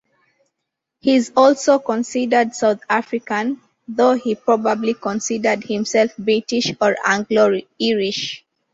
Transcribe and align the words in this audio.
He 0.99 1.15
is 1.15 1.31
also 1.37 1.77
considered 1.77 2.55
South 2.55 2.81
African, 2.89 3.61
though 3.87 4.13
he 4.15 4.33
probably 4.33 4.95
considered 4.95 5.63
himself 5.65 6.09
British 6.17 6.73
or 6.81 6.95
Anglo-Irish. 7.05 8.43